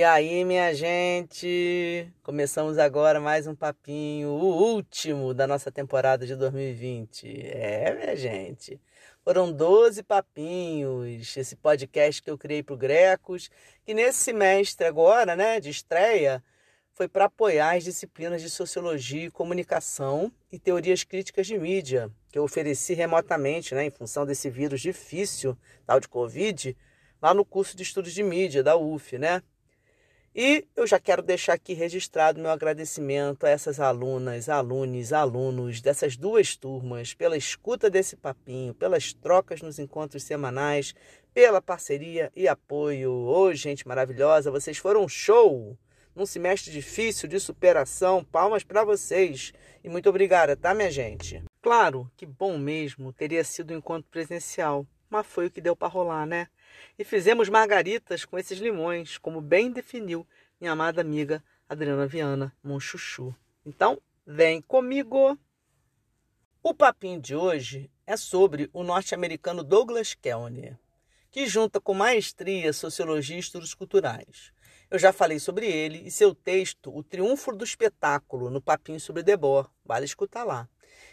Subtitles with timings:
[0.00, 2.10] E aí, minha gente?
[2.22, 7.28] Começamos agora mais um papinho, o último da nossa temporada de 2020.
[7.44, 8.80] É, minha gente.
[9.22, 13.50] Foram 12 papinhos, esse podcast que eu criei para o Grecos,
[13.84, 16.42] que nesse semestre agora, né, de estreia,
[16.94, 22.38] foi para apoiar as disciplinas de Sociologia e Comunicação e Teorias Críticas de Mídia, que
[22.38, 25.54] eu ofereci remotamente, né, em função desse vírus difícil,
[25.84, 26.74] tal de Covid,
[27.20, 29.42] lá no curso de Estudos de Mídia da UF, né?
[30.34, 36.16] E eu já quero deixar aqui registrado meu agradecimento a essas alunas, alunos, alunos dessas
[36.16, 40.94] duas turmas pela escuta desse papinho, pelas trocas nos encontros semanais,
[41.34, 43.10] pela parceria e apoio.
[43.10, 45.76] Ô, oh, gente maravilhosa, vocês foram show!
[46.14, 49.52] Num semestre difícil de superação, palmas para vocês.
[49.82, 51.42] E muito obrigada, tá, minha gente?
[51.60, 55.88] Claro que bom mesmo teria sido um encontro presencial, mas foi o que deu para
[55.88, 56.48] rolar, né?
[56.98, 60.26] E fizemos margaritas com esses limões, como bem definiu
[60.60, 63.34] minha amada amiga Adriana Viana Monchuchu.
[63.66, 65.36] Então, vem comigo!
[66.62, 70.78] O papinho de hoje é sobre o norte-americano Douglas Kellner,
[71.30, 74.52] que junta com maestria sociologia e estudos culturais.
[74.90, 79.22] Eu já falei sobre ele e seu texto, O Triunfo do Espetáculo, no Papinho sobre
[79.22, 79.70] Debord.
[79.84, 80.68] Vale escutar lá.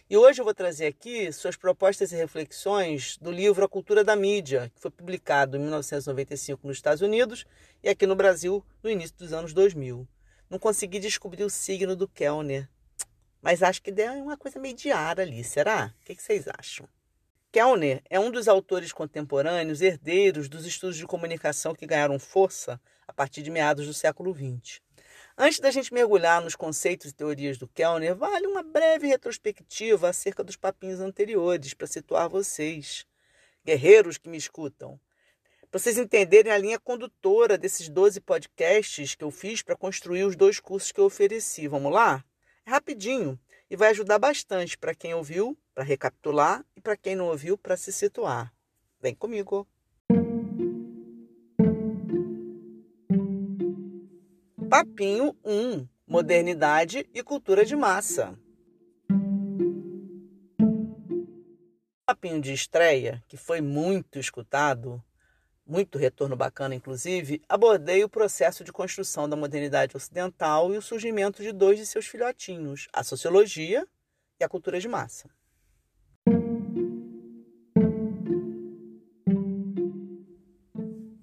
[0.10, 4.16] E hoje eu vou trazer aqui suas propostas e reflexões do livro A Cultura da
[4.16, 7.46] Mídia, que foi publicado em 1995 nos Estados Unidos
[7.84, 10.08] e aqui no Brasil no início dos anos 2000.
[10.50, 12.70] Não consegui descobrir o signo do Kellner,
[13.42, 15.94] mas acho que deu uma coisa meio diária ali, será?
[16.00, 16.88] O que vocês acham?
[17.52, 23.12] Kellner é um dos autores contemporâneos herdeiros dos estudos de comunicação que ganharam força a
[23.12, 24.80] partir de meados do século XX.
[25.40, 30.44] Antes da gente mergulhar nos conceitos e teorias do Kellner, vale uma breve retrospectiva acerca
[30.44, 33.06] dos papinhos anteriores para situar vocês,
[33.64, 35.00] guerreiros que me escutam,
[35.70, 40.36] para vocês entenderem a linha condutora desses 12 podcasts que eu fiz para construir os
[40.36, 41.68] dois cursos que eu ofereci.
[41.68, 42.26] Vamos lá?
[42.66, 47.28] É rapidinho e vai ajudar bastante para quem ouviu, para recapitular, e para quem não
[47.28, 48.52] ouviu, para se situar.
[49.00, 49.68] Vem comigo!
[54.80, 58.38] Papinho 1 Modernidade e Cultura de Massa.
[62.06, 65.04] Papinho de estreia, que foi muito escutado,
[65.66, 71.42] muito retorno bacana, inclusive, abordei o processo de construção da modernidade ocidental e o surgimento
[71.42, 73.84] de dois de seus filhotinhos, a sociologia
[74.40, 75.28] e a cultura de massa.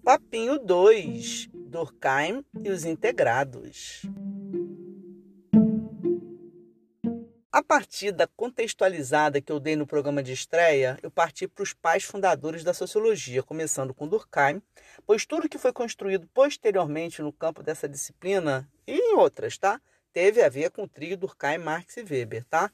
[0.03, 4.03] Papinho 2 Durkheim e os integrados.
[7.51, 11.73] A partir da contextualizada que eu dei no programa de estreia, eu parti para os
[11.73, 14.63] pais fundadores da sociologia, começando com Durkheim,
[15.05, 19.81] pois tudo que foi construído posteriormente no campo dessa disciplina e em outras, tá?
[20.13, 22.71] Teve a ver com o trio Durkheim, Marx e Weber, tá?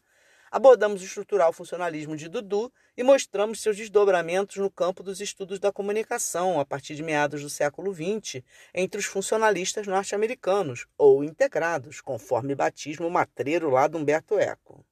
[0.51, 5.73] Abordamos o estrutural funcionalismo de Dudu e mostramos seus desdobramentos no campo dos estudos da
[5.73, 8.45] comunicação a partir de meados do século XX
[8.75, 14.85] entre os funcionalistas norte-americanos, ou integrados, conforme batismo matreiro lá do Humberto Eco.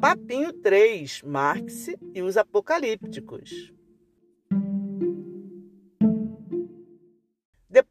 [0.00, 3.74] Papinho 3, Marx e os apocalípticos.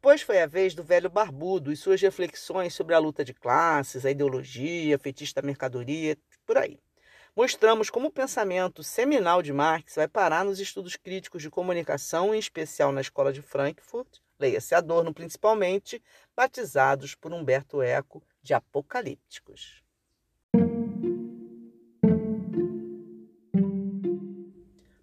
[0.02, 4.04] Depois foi a vez do velho barbudo e suas reflexões sobre a luta de classes,
[4.04, 6.80] a ideologia, fetiche da mercadoria, por aí.
[7.36, 12.38] Mostramos como o pensamento seminal de Marx vai parar nos estudos críticos de comunicação, em
[12.40, 16.02] especial na escola de Frankfurt, leia-se Adorno principalmente,
[16.34, 19.84] batizados por Humberto Eco de apocalípticos.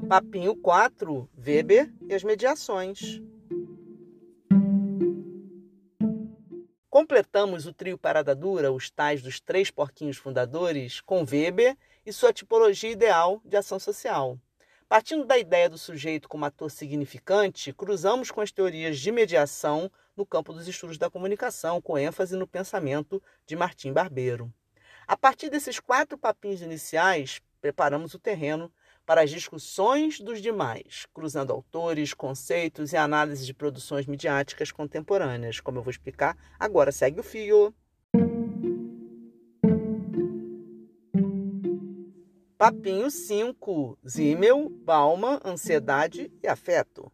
[0.09, 3.21] Papinho 4, Weber e as mediações.
[6.99, 12.33] Completamos o trio Parada Dura, os tais dos três porquinhos fundadores, com Weber e sua
[12.33, 14.37] tipologia ideal de ação social.
[14.89, 20.25] Partindo da ideia do sujeito como ator significante, cruzamos com as teorias de mediação no
[20.25, 24.53] campo dos estudos da comunicação, com ênfase no pensamento de Martim Barbeiro.
[25.07, 28.69] A partir desses quatro papinhos iniciais, preparamos o terreno
[29.09, 35.79] para as discussões dos demais, cruzando autores, conceitos e análises de produções midiáticas contemporâneas, como
[35.79, 36.91] eu vou explicar agora.
[36.91, 37.73] Segue o fio.
[42.56, 47.11] Papinho 5: Zimmel, Bauman, Ansiedade e Afeto.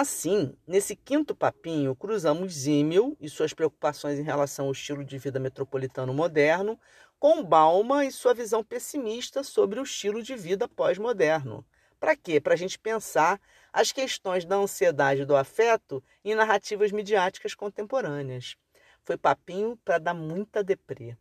[0.00, 5.40] Assim, nesse quinto papinho, cruzamos Zimmel e suas preocupações em relação ao estilo de vida
[5.40, 6.78] metropolitano moderno
[7.18, 11.64] com Bauman e sua visão pessimista sobre o estilo de vida pós-moderno.
[11.98, 12.40] Para quê?
[12.40, 13.40] Para a gente pensar
[13.72, 18.56] as questões da ansiedade do afeto em narrativas midiáticas contemporâneas.
[19.02, 21.16] Foi papinho para dar muita deprê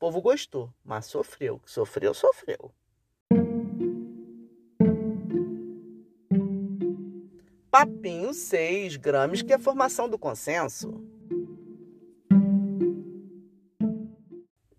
[0.00, 1.60] povo gostou, mas sofreu.
[1.66, 2.72] Sofreu, sofreu.
[7.70, 11.04] Papinho 6, Grames, que é a formação do consenso.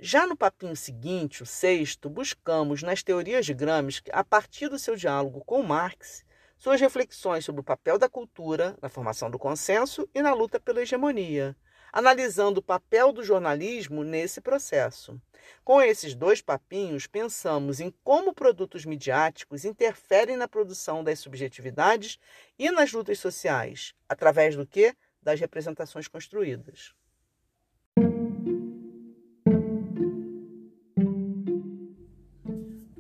[0.04, 4.96] Já no papinho seguinte, o sexto, buscamos nas teorias de Gramsci, a partir do seu
[4.96, 6.26] diálogo com Marx,
[6.58, 10.82] suas reflexões sobre o papel da cultura na formação do consenso e na luta pela
[10.82, 11.56] hegemonia,
[11.94, 15.22] analisando o papel do jornalismo nesse processo.
[15.64, 22.18] Com esses dois papinhos, pensamos em como produtos midiáticos interferem na produção das subjetividades
[22.58, 24.96] e nas lutas sociais, através do que?
[25.22, 26.92] Das representações construídas.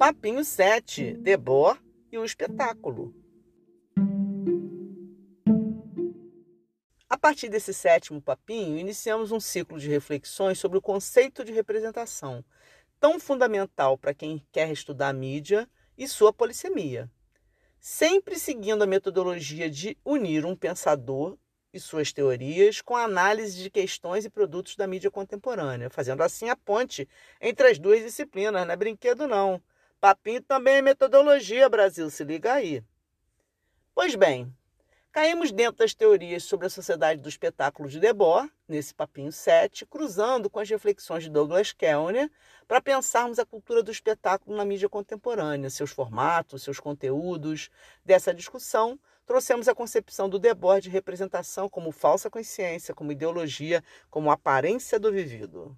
[0.02, 1.80] Papinho 7, Debord
[2.12, 3.14] e o espetáculo.
[7.22, 12.44] partir desse sétimo papinho, iniciamos um ciclo de reflexões sobre o conceito de representação,
[13.00, 17.08] tão fundamental para quem quer estudar a mídia e sua polissemia.
[17.80, 21.38] Sempre seguindo a metodologia de unir um pensador
[21.72, 26.50] e suas teorias com a análise de questões e produtos da mídia contemporânea, fazendo assim
[26.50, 27.08] a ponte
[27.40, 29.62] entre as duas disciplinas, não é brinquedo não.
[30.02, 32.84] Papinho também é metodologia, Brasil, se liga aí.
[33.94, 34.52] Pois bem,
[35.12, 40.50] Caímos dentro das teorias sobre a sociedade do espetáculo de Debord, nesse papinho 7, cruzando
[40.50, 42.32] com as reflexões de Douglas Kellner,
[42.66, 47.70] para pensarmos a cultura do espetáculo na mídia contemporânea, seus formatos, seus conteúdos.
[48.06, 54.32] Dessa discussão, trouxemos a concepção do Debord de representação como falsa consciência, como ideologia, como
[54.32, 55.78] aparência do vivido.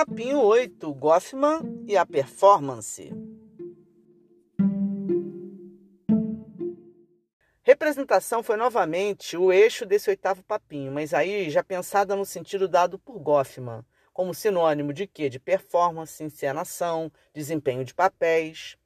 [0.00, 3.12] Papinho 8, Goffman e a performance.
[7.64, 12.96] Representação foi novamente o eixo desse oitavo papinho, mas aí já pensada no sentido dado
[12.96, 15.28] por Goffman, como sinônimo de quê?
[15.28, 18.76] De performance, encenação, desempenho de papéis.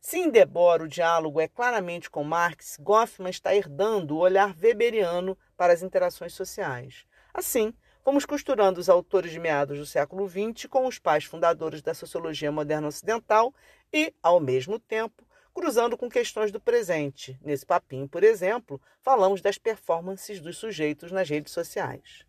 [0.00, 5.36] Se em Debord o diálogo é claramente com Marx, Goffman está herdando o olhar weberiano
[5.56, 7.04] para as interações sociais.
[7.34, 11.94] Assim, fomos costurando os autores de meados do século XX com os pais fundadores da
[11.94, 13.54] sociologia moderna ocidental
[13.92, 17.38] e, ao mesmo tempo, cruzando com questões do presente.
[17.42, 22.24] Nesse papinho, por exemplo, falamos das performances dos sujeitos nas redes sociais.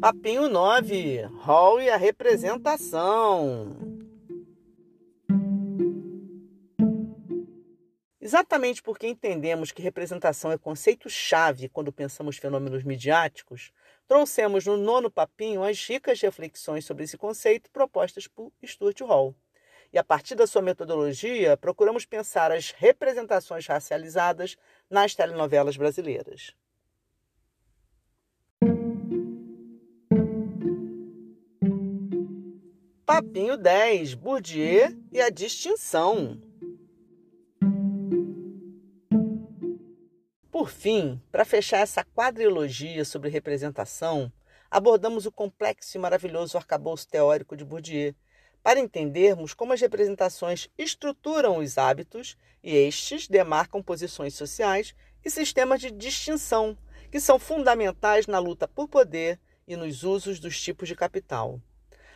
[0.00, 3.97] Papinho 9: Hall e a representação.
[8.28, 13.72] Exatamente porque entendemos que representação é conceito-chave quando pensamos fenômenos midiáticos,
[14.06, 19.34] trouxemos no nono papinho as ricas reflexões sobre esse conceito propostas por Stuart Hall.
[19.90, 24.58] E a partir da sua metodologia, procuramos pensar as representações racializadas
[24.90, 26.54] nas telenovelas brasileiras.
[33.06, 36.46] Papinho 10: Bourdieu e a distinção.
[40.58, 44.32] Por fim, para fechar essa quadrilogia sobre representação,
[44.68, 48.12] abordamos o complexo e maravilhoso arcabouço teórico de Bourdieu,
[48.60, 55.80] para entendermos como as representações estruturam os hábitos e estes demarcam posições sociais e sistemas
[55.80, 56.76] de distinção,
[57.08, 61.60] que são fundamentais na luta por poder e nos usos dos tipos de capital.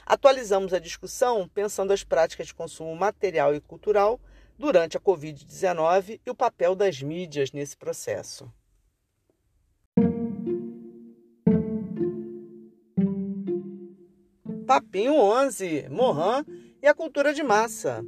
[0.05, 4.21] Atualizamos a discussão pensando as práticas de consumo material e cultural
[4.63, 8.49] durante a Covid-19 e o papel das mídias nesse processo.
[14.65, 16.45] Papinho 11, Mohan
[16.81, 18.07] e a cultura de massa.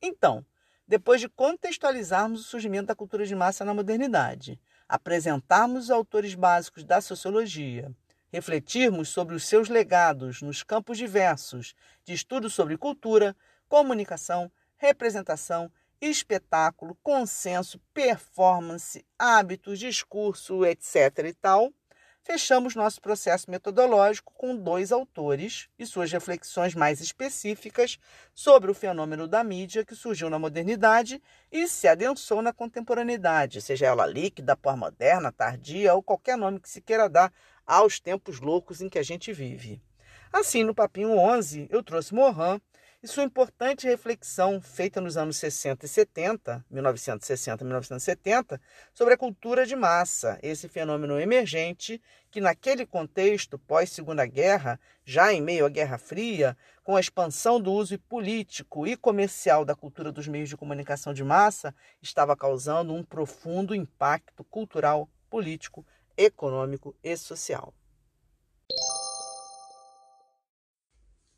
[0.00, 0.42] Então,
[0.86, 6.82] depois de contextualizarmos o surgimento da cultura de massa na modernidade, apresentarmos os autores básicos
[6.82, 7.94] da sociologia,
[8.32, 13.36] refletirmos sobre os seus legados nos campos diversos de estudo sobre cultura,
[13.68, 15.70] comunicação, representação
[16.00, 21.26] espetáculo, consenso, performance, hábitos, discurso, etc.
[21.26, 21.72] e tal,
[22.22, 27.98] fechamos nosso processo metodológico com dois autores e suas reflexões mais específicas
[28.34, 33.86] sobre o fenômeno da mídia que surgiu na modernidade e se adensou na contemporaneidade, seja
[33.86, 37.32] ela líquida, pós-moderna, tardia ou qualquer nome que se queira dar
[37.68, 39.82] aos tempos loucos em que a gente vive.
[40.32, 42.58] Assim, no Papinho 11, eu trouxe Morin
[43.02, 48.60] e sua importante reflexão feita nos anos 60 e 70, 1960 e 1970,
[48.92, 55.40] sobre a cultura de massa, esse fenômeno emergente que, naquele contexto pós-Segunda Guerra, já em
[55.40, 60.26] meio à Guerra Fria, com a expansão do uso político e comercial da cultura dos
[60.26, 61.72] meios de comunicação de massa,
[62.02, 65.86] estava causando um profundo impacto cultural, político,
[66.18, 67.72] econômico e social.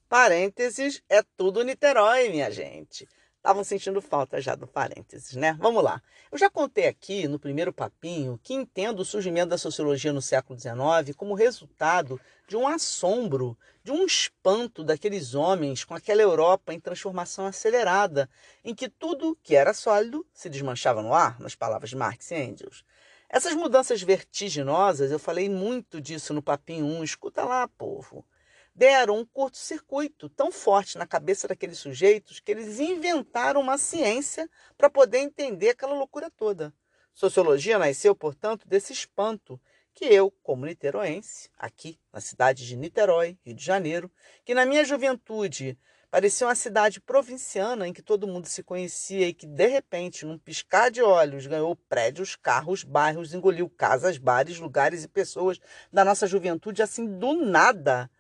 [0.08, 3.06] Parênteses é tudo Niterói, minha gente.
[3.36, 5.56] Estavam sentindo falta já do parênteses, né?
[5.60, 6.02] Vamos lá.
[6.32, 10.58] Eu já contei aqui no primeiro papinho que entendo o surgimento da sociologia no século
[10.58, 16.80] XIX como resultado de um assombro, de um espanto daqueles homens com aquela Europa em
[16.80, 18.28] transformação acelerada,
[18.64, 22.34] em que tudo que era sólido se desmanchava no ar, nas palavras de Marx e
[22.34, 22.84] Engels.
[23.32, 28.26] Essas mudanças vertiginosas, eu falei muito disso no papinho 1, escuta lá, povo
[28.74, 34.88] deram um curto-circuito tão forte na cabeça daqueles sujeitos que eles inventaram uma ciência para
[34.88, 36.72] poder entender aquela loucura toda.
[37.12, 39.60] Sociologia nasceu, portanto, desse espanto
[39.92, 44.10] que eu, como niteroense, aqui na cidade de Niterói, Rio de Janeiro,
[44.44, 45.78] que na minha juventude
[46.10, 50.38] parecia uma cidade provinciana em que todo mundo se conhecia e que, de repente, num
[50.38, 55.60] piscar de olhos, ganhou prédios, carros, bairros, engoliu casas, bares, lugares e pessoas
[55.92, 58.10] da nossa juventude assim do nada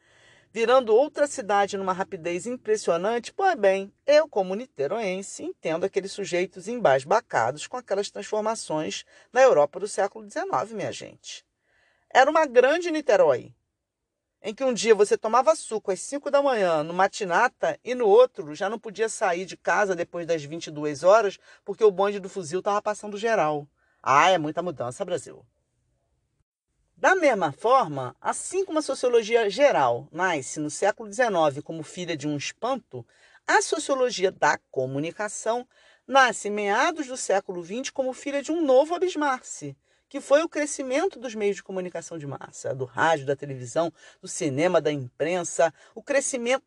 [0.52, 7.66] virando outra cidade numa rapidez impressionante, pois bem, eu, como niteroense, entendo aqueles sujeitos embasbacados
[7.66, 11.44] com aquelas transformações na Europa do século XIX, minha gente.
[12.12, 13.54] Era uma grande Niterói,
[14.42, 18.06] em que um dia você tomava suco às 5 da manhã no matinata e no
[18.06, 22.28] outro já não podia sair de casa depois das 22 horas porque o bonde do
[22.28, 23.66] fuzil estava passando geral.
[24.02, 25.44] Ah, é muita mudança, Brasil.
[26.96, 32.28] Da mesma forma, assim como a sociologia geral nasce no século XIX como filha de
[32.28, 33.06] um espanto,
[33.46, 35.66] a sociologia da comunicação
[36.06, 39.76] nasce em meados do século XX como filha de um novo abismar-se,
[40.10, 44.26] que foi o crescimento dos meios de comunicação de massa, do rádio, da televisão, do
[44.26, 46.64] cinema, da imprensa, o crescimento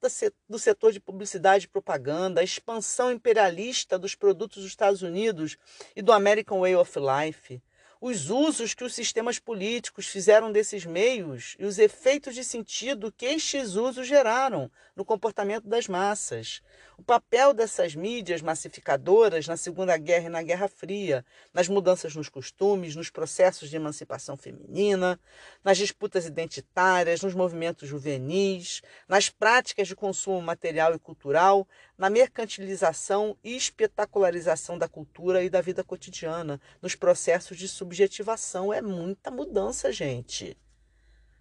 [0.48, 5.58] do setor de publicidade e propaganda, a expansão imperialista dos produtos dos Estados Unidos
[5.94, 7.62] e do American Way of Life
[8.06, 13.26] os usos que os sistemas políticos fizeram desses meios e os efeitos de sentido que
[13.26, 16.62] estes usos geraram no comportamento das massas.
[16.98, 22.28] O papel dessas mídias massificadoras na Segunda Guerra e na Guerra Fria, nas mudanças nos
[22.28, 25.18] costumes, nos processos de emancipação feminina,
[25.64, 31.66] nas disputas identitárias, nos movimentos juvenis, nas práticas de consumo material e cultural,
[31.98, 38.74] na mercantilização e espetacularização da cultura e da vida cotidiana, nos processos de subjetivação.
[38.74, 40.58] É muita mudança, gente.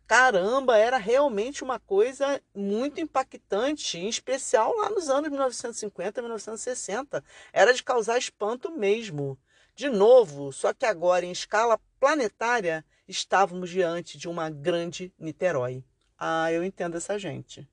[0.07, 7.25] Caramba, era realmente uma coisa muito impactante, em especial lá nos anos 1950, 1960.
[7.53, 9.39] Era de causar espanto mesmo.
[9.75, 15.83] De novo, só que agora em escala planetária, estávamos diante de uma grande Niterói.
[16.19, 17.67] Ah, eu entendo essa gente.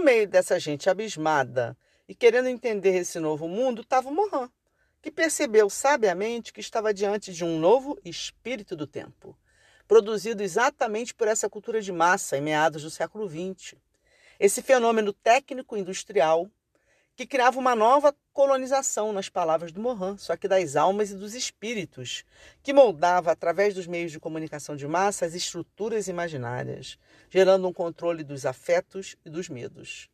[0.00, 1.76] No meio dessa gente abismada
[2.08, 4.50] e querendo entender esse novo mundo, estava Mohan,
[5.02, 9.36] que percebeu sabiamente que estava diante de um novo espírito do tempo,
[9.86, 13.74] produzido exatamente por essa cultura de massa em meados do século XX.
[14.38, 16.50] Esse fenômeno técnico-industrial
[17.20, 21.34] que criava uma nova colonização, nas palavras do Mohan, só que das almas e dos
[21.34, 22.24] espíritos,
[22.62, 26.98] que moldava, através dos meios de comunicação de massa, as estruturas imaginárias,
[27.28, 30.08] gerando um controle dos afetos e dos medos.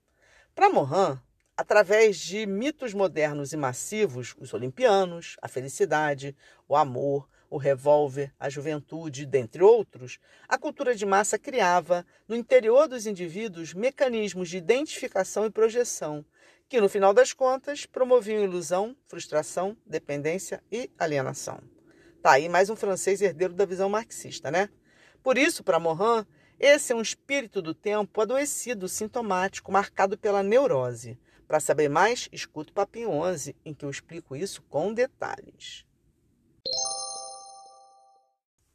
[0.52, 1.22] Para Mohan,
[1.56, 6.36] através de mitos modernos e massivos, os olimpianos, a felicidade,
[6.66, 12.88] o amor, o revólver, a juventude, dentre outros, a cultura de massa criava, no interior
[12.88, 16.26] dos indivíduos, mecanismos de identificação e projeção
[16.68, 21.60] que no final das contas promoviam ilusão, frustração, dependência e alienação.
[22.22, 24.68] Tá aí mais um francês herdeiro da visão marxista, né?
[25.22, 26.26] Por isso, para Morin,
[26.58, 31.18] esse é um espírito do tempo adoecido, sintomático, marcado pela neurose.
[31.46, 35.86] Para saber mais, escuta o Papinho 11, em que eu explico isso com detalhes.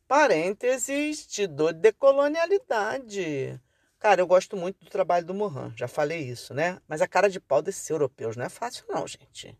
[0.07, 3.59] Parênteses, te dou decolonialidade.
[4.01, 6.79] Cara, eu gosto muito do trabalho do Mohan, já falei isso, né?
[6.87, 9.55] Mas a cara de pau desses europeus não é fácil, não, gente.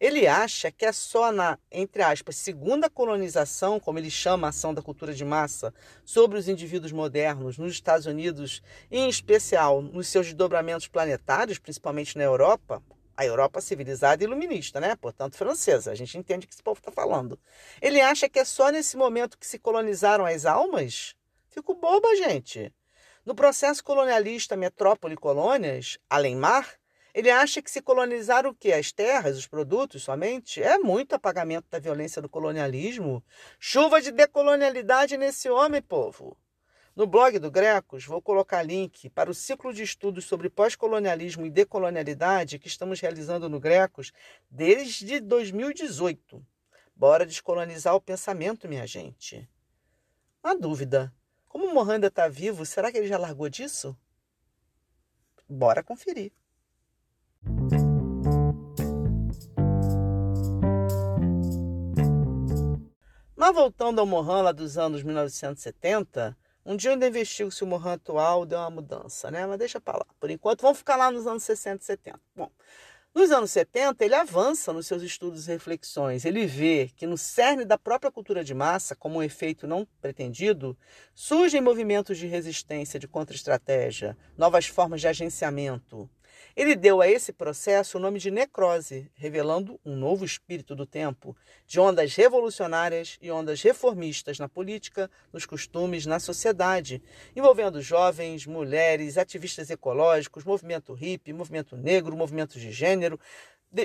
[0.00, 4.72] Ele acha que é só na, entre aspas, segunda colonização, como ele chama a ação
[4.72, 5.72] da cultura de massa,
[6.02, 12.16] sobre os indivíduos modernos nos Estados Unidos, e em especial nos seus desdobramentos planetários, principalmente
[12.16, 12.82] na Europa,
[13.14, 14.96] a Europa civilizada e iluminista, né?
[14.96, 15.92] Portanto, francesa.
[15.92, 17.38] A gente entende o que esse povo está falando.
[17.82, 21.14] Ele acha que é só nesse momento que se colonizaram as almas?
[21.50, 22.72] Fico boba, gente.
[23.24, 26.74] No processo colonialista Metrópole Colônias, além mar,
[27.14, 28.72] ele acha que se colonizar o quê?
[28.72, 30.62] As terras, os produtos somente?
[30.62, 33.24] É muito apagamento da violência do colonialismo.
[33.58, 36.36] Chuva de decolonialidade nesse homem, povo.
[36.94, 41.50] No blog do Grecos, vou colocar link para o ciclo de estudos sobre pós-colonialismo e
[41.50, 44.12] decolonialidade que estamos realizando no Grecos
[44.50, 46.44] desde 2018.
[46.94, 49.48] Bora descolonizar o pensamento, minha gente.
[50.42, 51.10] Uma dúvida:
[51.54, 53.96] como o Mohan está vivo, será que ele já largou disso?
[55.48, 56.32] Bora conferir.
[63.36, 67.92] Mas voltando ao Mohan lá dos anos 1970, um dia ainda investigo se o Mohan
[67.92, 69.46] atual deu uma mudança, né?
[69.46, 70.06] Mas deixa para lá.
[70.18, 72.20] Por enquanto, vamos ficar lá nos anos 60 e 70.
[72.34, 72.50] Bom,
[73.14, 76.24] nos anos 70, ele avança nos seus estudos e reflexões.
[76.24, 80.76] Ele vê que no cerne da própria cultura de massa, como um efeito não pretendido,
[81.14, 86.10] surgem movimentos de resistência, de contra-estratégia, novas formas de agenciamento.
[86.56, 91.36] Ele deu a esse processo o nome de necrose, revelando um novo espírito do tempo,
[91.66, 97.02] de ondas revolucionárias e ondas reformistas na política, nos costumes, na sociedade,
[97.34, 103.18] envolvendo jovens, mulheres, ativistas ecológicos, movimento hippie, movimento negro, movimento de gênero,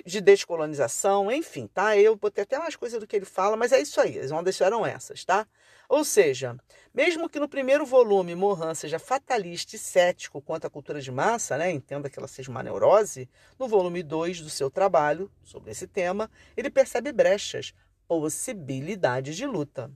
[0.05, 1.97] de descolonização, enfim, tá?
[1.97, 4.61] Eu botei até mais coisas do que ele fala, mas é isso aí, as ondas
[4.61, 5.47] eram essas, tá?
[5.87, 6.55] Ou seja,
[6.93, 11.57] mesmo que no primeiro volume Mohan seja fatalista e cético quanto à cultura de massa,
[11.57, 13.27] né, entenda que ela seja uma neurose,
[13.57, 17.73] no volume 2 do seu trabalho sobre esse tema, ele percebe brechas,
[18.07, 19.91] possibilidades de luta.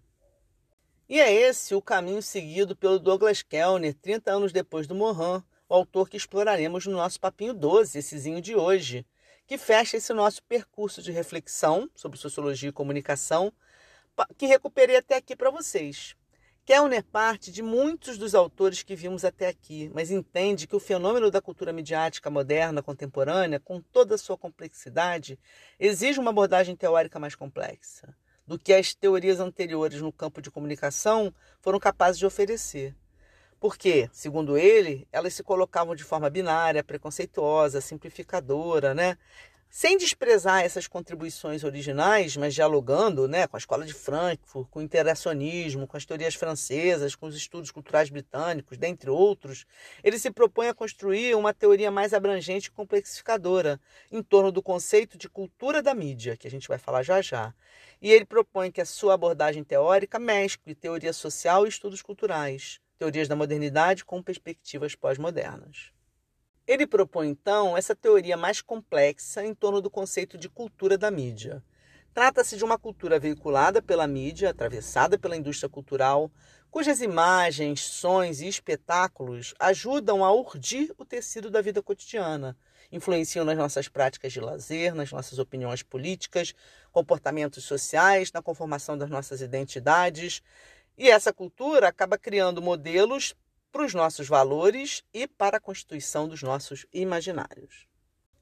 [1.07, 5.75] E é esse o caminho seguido pelo Douglas Kellner 30 anos depois do Mohan, o
[5.75, 9.05] autor que exploraremos no nosso Papinho 12, essezinho de hoje,
[9.45, 13.51] que fecha esse nosso percurso de reflexão sobre sociologia e comunicação
[14.37, 16.15] que recuperei até aqui para vocês.
[16.65, 21.29] Kellner parte de muitos dos autores que vimos até aqui, mas entende que o fenômeno
[21.29, 25.37] da cultura midiática moderna contemporânea, com toda a sua complexidade,
[25.77, 28.15] exige uma abordagem teórica mais complexa
[28.47, 32.95] do que as teorias anteriores no campo de comunicação foram capazes de oferecer.
[33.63, 39.17] Porque, segundo ele, elas se colocavam de forma binária, preconceituosa, simplificadora, né?
[39.69, 44.81] sem desprezar essas contribuições originais, mas dialogando né, com a escola de Frankfurt, com o
[44.81, 49.65] interacionismo, com as teorias francesas, com os estudos culturais britânicos, dentre outros,
[50.03, 53.79] ele se propõe a construir uma teoria mais abrangente e complexificadora
[54.11, 57.53] em torno do conceito de cultura da mídia, que a gente vai falar já já.
[58.01, 63.27] E ele propõe que a sua abordagem teórica mescle teoria social e estudos culturais, teorias
[63.27, 65.91] da modernidade com perspectivas pós-modernas.
[66.65, 71.63] Ele propõe então essa teoria mais complexa em torno do conceito de cultura da mídia.
[72.13, 76.31] Trata-se de uma cultura veiculada pela mídia, atravessada pela indústria cultural,
[76.69, 82.57] cujas imagens, sons e espetáculos ajudam a urdir o tecido da vida cotidiana,
[82.91, 86.53] influenciam nas nossas práticas de lazer, nas nossas opiniões políticas,
[86.91, 90.41] comportamentos sociais, na conformação das nossas identidades.
[90.97, 93.35] E essa cultura acaba criando modelos
[93.71, 97.87] para os nossos valores e para a constituição dos nossos imaginários.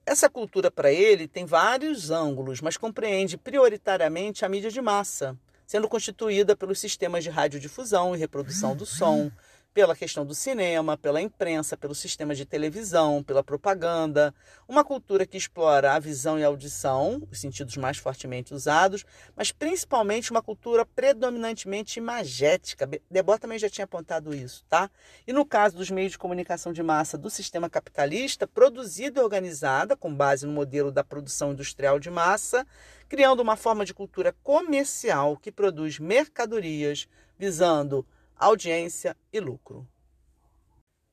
[0.06, 5.88] Essa cultura, para ele, tem vários ângulos, mas compreende prioritariamente a mídia de massa, sendo
[5.88, 9.32] constituída pelos sistemas de radiodifusão e reprodução do som,
[9.74, 14.34] pela questão do cinema, pela imprensa, pelo sistema de televisão, pela propaganda,
[14.68, 19.06] uma cultura que explora a visão e a audição, os sentidos mais fortemente usados,
[19.36, 22.90] mas principalmente uma cultura predominantemente imagética.
[23.10, 24.90] Debord também já tinha apontado isso, tá?
[25.26, 29.96] E no caso dos meios de comunicação de massa do sistema capitalista, produzida e organizada
[29.96, 32.68] com base no modelo da produção industrial de massa,
[33.08, 37.08] criando uma forma de cultura comercial que produz mercadorias
[37.38, 38.06] visando
[38.42, 39.88] audiência e lucro.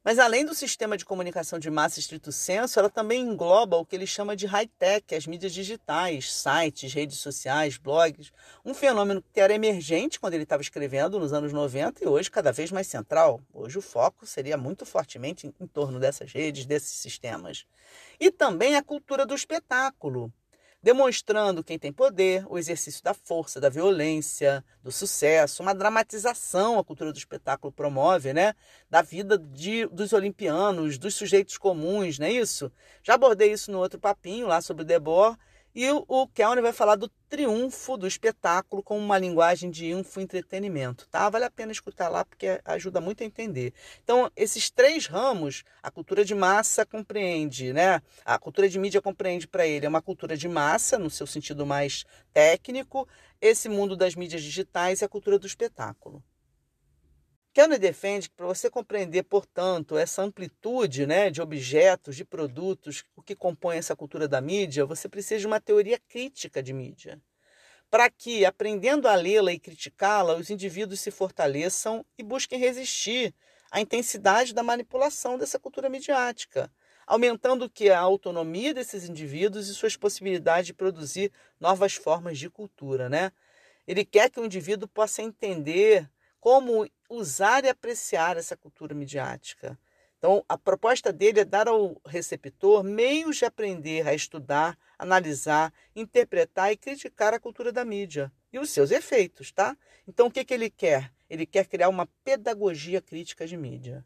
[0.03, 3.95] Mas além do sistema de comunicação de massa estrito senso, ela também engloba o que
[3.95, 8.33] ele chama de high-tech, as mídias digitais, sites, redes sociais, blogs,
[8.65, 12.51] um fenômeno que era emergente quando ele estava escrevendo nos anos 90 e hoje cada
[12.51, 13.43] vez mais central.
[13.53, 17.67] Hoje o foco seria muito fortemente em torno dessas redes, desses sistemas.
[18.19, 20.33] E também a cultura do espetáculo,
[20.83, 26.85] demonstrando quem tem poder, o exercício da força, da violência, do sucesso, uma dramatização a
[26.85, 28.55] cultura do espetáculo promove, né?
[28.89, 32.71] Da vida de, dos olimpianos, dos sujeitos comuns, não é isso?
[33.03, 35.39] Já abordei isso no outro papinho lá sobre o Debord
[35.81, 41.31] e o, Kelner vai falar do triunfo do espetáculo com uma linguagem de info-entretenimento, tá?
[41.31, 43.73] Vale a pena escutar lá porque ajuda muito a entender.
[44.03, 48.03] Então, esses três ramos, a cultura de massa compreende, né?
[48.25, 51.65] A cultura de mídia compreende para ele é uma cultura de massa, no seu sentido
[51.65, 53.07] mais técnico,
[53.41, 56.21] esse mundo das mídias digitais e a cultura do espetáculo.
[57.59, 63.21] Kellner defende que para você compreender, portanto, essa amplitude né, de objetos, de produtos, o
[63.21, 67.21] que compõe essa cultura da mídia, você precisa de uma teoria crítica de mídia.
[67.91, 73.35] Para que, aprendendo a lê-la e criticá-la, os indivíduos se fortaleçam e busquem resistir
[73.73, 76.71] à intensidade da manipulação dessa cultura midiática,
[77.09, 83.09] aumentando que a autonomia desses indivíduos e suas possibilidades de produzir novas formas de cultura.
[83.09, 83.33] Né?
[83.85, 86.09] Ele quer que o indivíduo possa entender
[86.41, 89.79] como usar e apreciar essa cultura midiática.
[90.19, 96.73] Então, a proposta dele é dar ao receptor meios de aprender a estudar, analisar, interpretar
[96.73, 99.77] e criticar a cultura da mídia e os seus efeitos, tá?
[100.09, 101.13] Então, o que, que ele quer?
[101.31, 104.05] Ele quer criar uma pedagogia crítica de mídia.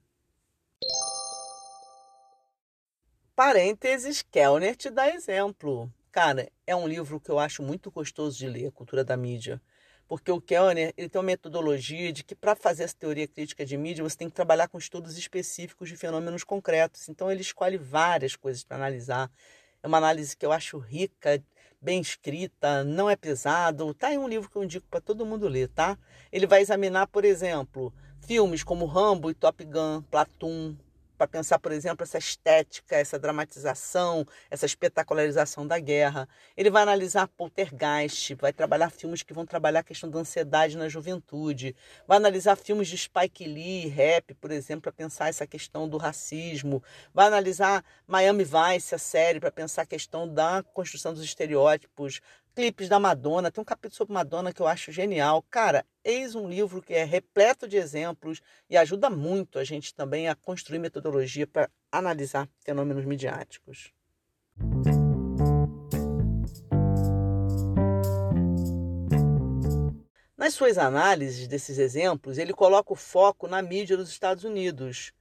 [3.35, 5.91] Parênteses, Kellner te dá exemplo.
[6.11, 9.63] Cara, é um livro que eu acho muito gostoso de ler, Cultura da Mídia
[10.13, 13.79] porque o Kellner ele tem uma metodologia de que para fazer essa teoria crítica de
[13.79, 17.09] mídia você tem que trabalhar com estudos específicos de fenômenos concretos.
[17.09, 19.31] Então ele escolhe várias coisas para analisar.
[19.83, 21.43] É uma análise que eu acho rica,
[21.81, 23.95] bem escrita, não é pesado.
[23.95, 25.97] Tá aí um livro que eu indico para todo mundo ler, tá?
[26.31, 30.77] Ele vai examinar, por exemplo, filmes como Rambo e Top Gun, Platoon,
[31.23, 36.29] para pensar, por exemplo, essa estética, essa dramatização, essa espetacularização da guerra.
[36.57, 40.89] Ele vai analisar Poltergeist, vai trabalhar filmes que vão trabalhar a questão da ansiedade na
[40.89, 41.77] juventude,
[42.09, 46.83] vai analisar filmes de Spike Lee, rap, por exemplo, para pensar essa questão do racismo,
[47.15, 52.21] vai analisar Miami Vice, a série, para pensar a questão da construção dos estereótipos,
[52.55, 55.43] clipes da Madonna, tem um capítulo sobre Madonna que eu acho genial.
[55.51, 60.29] Cara, eis um livro que é repleto de exemplos e ajuda muito a gente também
[60.29, 63.93] a construir metodologia para analisar fenômenos midiáticos.
[70.37, 75.13] Nas suas análises desses exemplos, ele coloca o foco na mídia dos Estados Unidos.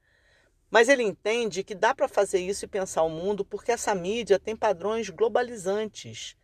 [0.69, 4.39] Mas ele entende que dá para fazer isso e pensar o mundo porque essa mídia
[4.39, 6.35] tem padrões globalizantes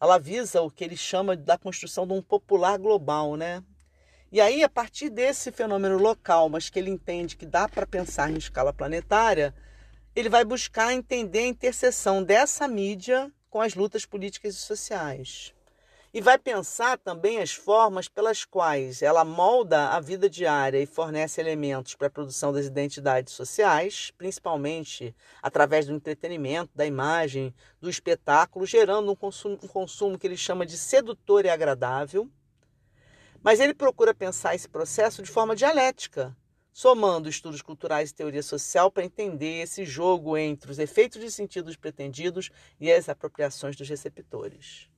[0.00, 3.62] ela visa o que ele chama da construção de um popular global, né?
[4.30, 8.30] E aí, a partir desse fenômeno local, mas que ele entende que dá para pensar
[8.30, 9.54] em escala planetária,
[10.14, 15.55] ele vai buscar entender a interseção dessa mídia com as lutas políticas e sociais
[16.16, 21.42] e vai pensar também as formas pelas quais ela molda a vida diária e fornece
[21.42, 28.64] elementos para a produção das identidades sociais, principalmente através do entretenimento, da imagem, do espetáculo,
[28.64, 32.30] gerando um consumo, um consumo que ele chama de sedutor e agradável.
[33.42, 36.34] Mas ele procura pensar esse processo de forma dialética,
[36.72, 41.76] somando estudos culturais e teoria social para entender esse jogo entre os efeitos de sentidos
[41.76, 42.48] pretendidos
[42.80, 44.88] e as apropriações dos receptores.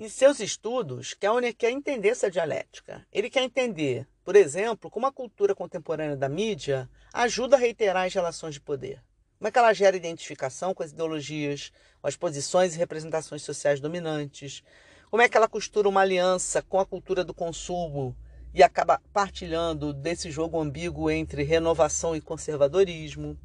[0.00, 3.06] Em seus estudos, Kellner quer entender essa dialética.
[3.12, 8.14] Ele quer entender, por exemplo, como a cultura contemporânea da mídia ajuda a reiterar as
[8.14, 9.04] relações de poder.
[9.36, 13.78] Como é que ela gera identificação com as ideologias, com as posições e representações sociais
[13.78, 14.62] dominantes.
[15.10, 18.16] Como é que ela costura uma aliança com a cultura do consumo
[18.54, 23.38] e acaba partilhando desse jogo ambíguo entre renovação e conservadorismo.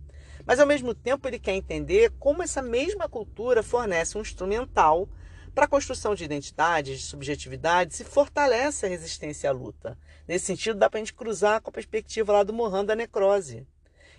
[0.46, 5.10] Mas ao mesmo tempo ele quer entender como essa mesma cultura fornece um instrumental
[5.56, 9.98] para a construção de identidades, de subjetividades, e fortalece a resistência à luta.
[10.28, 13.66] Nesse sentido, dá para a gente cruzar com a perspectiva lá do Mohan da necrose.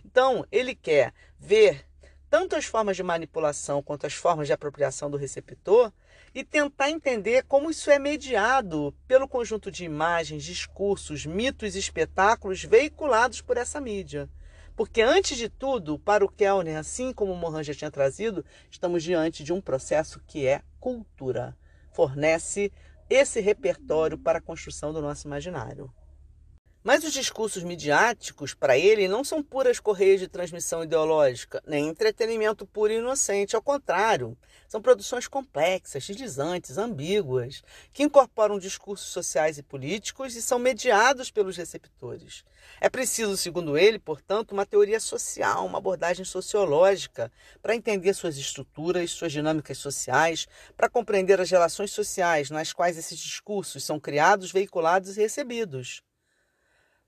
[0.03, 1.85] Então, ele quer ver
[2.31, 5.93] tanto as formas de manipulação quanto as formas de apropriação do receptor
[6.35, 12.65] e tentar entender como isso é mediado pelo conjunto de imagens, discursos, mitos e espetáculos
[12.65, 14.29] veiculados por essa mídia.
[14.77, 19.03] Porque, antes de tudo, para o Kellner, assim como o Mohan já tinha trazido, estamos
[19.03, 21.57] diante de um processo que é cultura.
[21.93, 22.71] Fornece
[23.09, 25.91] esse repertório para a construção do nosso imaginário.
[26.87, 32.65] Mas os discursos midiáticos, para ele, não são puras correias de transmissão ideológica, nem entretenimento
[32.65, 33.57] puro e inocente.
[33.57, 37.61] Ao contrário, são produções complexas, deslizantes, ambíguas,
[37.93, 42.45] que incorporam discursos sociais e políticos e são mediados pelos receptores.
[42.81, 49.11] É preciso, segundo ele, portanto, uma teoria social, uma abordagem sociológica, para entender suas estruturas,
[49.11, 55.17] suas dinâmicas sociais, para compreender as relações sociais nas quais esses discursos são criados, veiculados
[55.17, 56.03] e recebidos.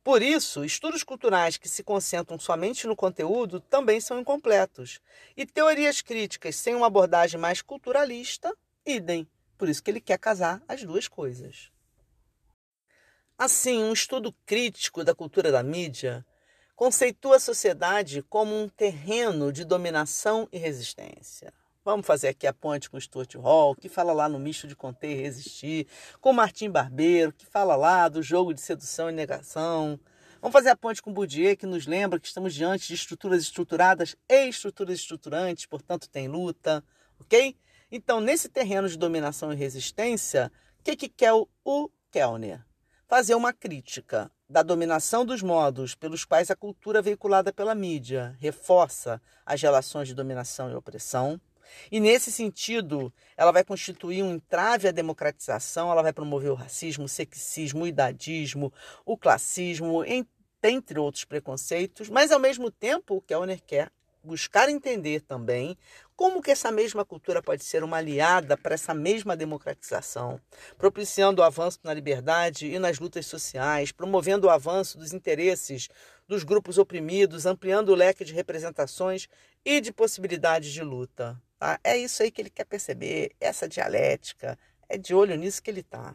[0.02, 5.00] Por isso, estudos culturais que se concentram somente no conteúdo também são incompletos.
[5.36, 9.28] E teorias críticas sem uma abordagem mais culturalista, idem.
[9.58, 11.70] Por isso que ele quer casar as duas coisas.
[13.40, 16.26] Assim, um estudo crítico da cultura da mídia
[16.74, 21.54] conceitua a sociedade como um terreno de dominação e resistência.
[21.84, 25.12] Vamos fazer aqui a ponte com Stuart Hall, que fala lá no Misto de Conter
[25.12, 25.86] e Resistir,
[26.20, 30.00] com Martim Barbeiro, que fala lá do jogo de sedução e negação.
[30.42, 34.16] Vamos fazer a ponte com Bourdieu, que nos lembra que estamos diante de estruturas estruturadas
[34.28, 36.82] e estruturas estruturantes, portanto tem luta,
[37.20, 37.56] ok?
[37.88, 42.67] Então, nesse terreno de dominação e resistência, o que, que quer o, o Kellner?
[43.08, 49.18] Fazer uma crítica da dominação dos modos pelos quais a cultura veiculada pela mídia reforça
[49.46, 51.40] as relações de dominação e opressão,
[51.90, 57.06] e nesse sentido, ela vai constituir um entrave à democratização, ela vai promover o racismo,
[57.06, 58.70] o sexismo, o idadismo,
[59.06, 60.04] o classismo,
[60.62, 63.90] entre outros preconceitos, mas ao mesmo tempo o Kellner quer
[64.28, 65.76] buscar entender também
[66.14, 70.38] como que essa mesma cultura pode ser uma aliada para essa mesma democratização,
[70.76, 75.88] propiciando o avanço na liberdade e nas lutas sociais, promovendo o avanço dos interesses
[76.26, 79.28] dos grupos oprimidos, ampliando o leque de representações
[79.64, 81.40] e de possibilidades de luta.
[81.58, 81.80] Tá?
[81.82, 85.80] É isso aí que ele quer perceber, essa dialética, é de olho nisso que ele
[85.80, 86.14] está.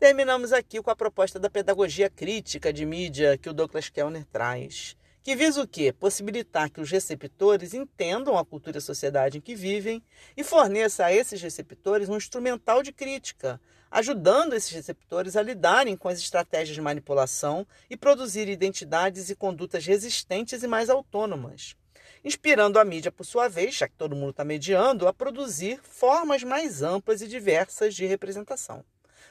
[0.00, 4.96] Terminamos aqui com a proposta da pedagogia crítica de mídia que o Douglas Kellner traz,
[5.22, 5.92] que visa o quê?
[5.92, 10.02] Possibilitar que os receptores entendam a cultura e a sociedade em que vivem
[10.36, 16.08] e forneça a esses receptores um instrumental de crítica, ajudando esses receptores a lidarem com
[16.08, 21.76] as estratégias de manipulação e produzir identidades e condutas resistentes e mais autônomas
[22.22, 26.42] inspirando a mídia, por sua vez, já que todo mundo está mediando, a produzir formas
[26.42, 28.84] mais amplas e diversas de representação.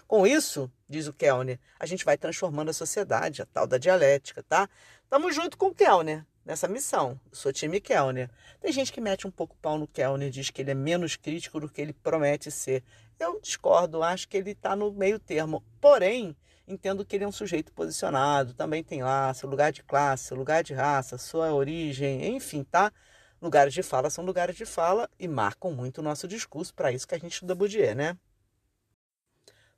[0.08, 4.42] Com isso, diz o Kellner, a gente vai transformando a sociedade, a tal da dialética,
[4.42, 4.68] tá?
[5.10, 7.20] Estamos junto com o Kellner nessa missão.
[7.32, 8.30] Eu sou time Kellner.
[8.62, 11.60] Tem gente que mete um pouco pau no Kellner, diz que ele é menos crítico
[11.60, 12.84] do que ele promete ser.
[13.20, 15.64] Eu discordo, acho que ele está no meio termo.
[15.82, 20.26] Porém, entendo que ele é um sujeito posicionado, também tem lá seu lugar de classe,
[20.26, 22.94] seu lugar de raça, sua origem, enfim, tá?
[23.42, 27.08] Lugares de fala são lugares de fala e marcam muito o nosso discurso, para isso
[27.08, 28.16] que a gente estuda Bourdieu, né?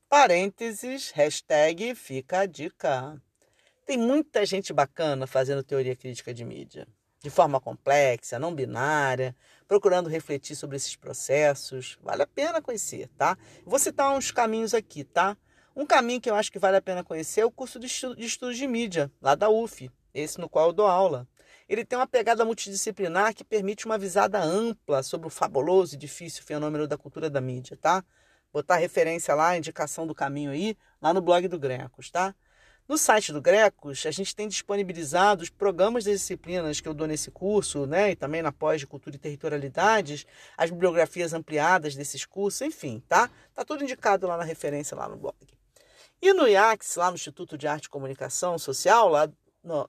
[0.09, 3.21] Parênteses, hashtag fica a dica.
[3.85, 6.87] Tem muita gente bacana fazendo teoria crítica de mídia,
[7.19, 9.35] de forma complexa, não binária,
[9.67, 11.97] procurando refletir sobre esses processos.
[12.01, 13.37] Vale a pena conhecer, tá?
[13.65, 15.35] Vou citar uns caminhos aqui, tá?
[15.75, 18.25] Um caminho que eu acho que vale a pena conhecer é o curso de, de
[18.25, 21.27] estudos de mídia, lá da UF, esse no qual eu dou aula.
[21.67, 26.43] Ele tem uma pegada multidisciplinar que permite uma visada ampla sobre o fabuloso e difícil
[26.43, 28.03] fenômeno da cultura da mídia, tá?
[28.51, 32.35] Botar referência lá, indicação do caminho aí, lá no blog do Grecos, tá?
[32.91, 37.07] No site do Grecos, a gente tem disponibilizado os programas das disciplinas que eu dou
[37.07, 38.11] nesse curso, né?
[38.11, 40.25] E também na pós de Cultura e Territorialidades,
[40.57, 43.29] as bibliografias ampliadas desses cursos, enfim, tá?
[43.53, 45.37] Tá tudo indicado lá na referência lá no blog.
[46.21, 49.31] E no IACS, lá no Instituto de Arte e Comunicação Social, lá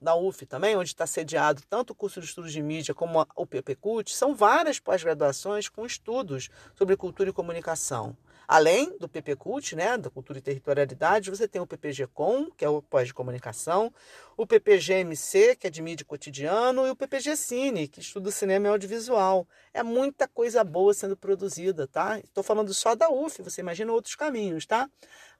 [0.01, 3.45] na UF também, onde está sediado tanto o curso de estudos de mídia como o
[3.45, 8.15] PPCUT, são várias pós-graduações com estudos sobre cultura e comunicação.
[8.47, 12.81] Além do PPCult, né, da cultura e territorialidade, você tem o PPG-Com, que é o
[12.81, 13.93] pós de comunicação,
[14.35, 19.47] o PPG-MC, que é de mídia cotidiano, e o PPG-Cine, que estuda cinema e audiovisual.
[19.73, 22.19] É muita coisa boa sendo produzida, tá?
[22.19, 24.89] Estou falando só da UF, você imagina outros caminhos, tá?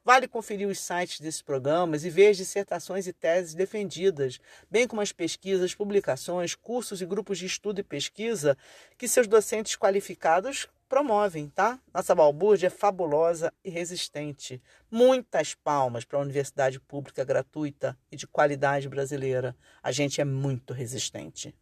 [0.04, 4.38] Vale conferir os sites desses programas e ver as dissertações e teses defendidas,
[4.70, 8.56] bem como as pesquisas, publicações, cursos e grupos de estudo e pesquisa
[8.98, 11.80] que seus docentes qualificados promovem, tá?
[11.92, 14.62] Nossa balbúrdia é fabulosa e resistente.
[14.90, 19.56] Muitas palmas para a universidade pública gratuita e de qualidade brasileira.
[19.82, 21.54] A gente é muito resistente.